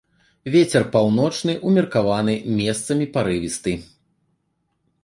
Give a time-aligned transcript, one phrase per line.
[0.53, 3.79] Вецер паўночны ўмеркаваны, месцамі парывісты.